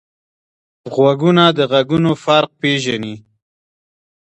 غوږونه 0.93 1.43
د 1.57 1.59
غږونو 1.71 2.11
فرق 2.23 2.51
پېژني 2.61 3.15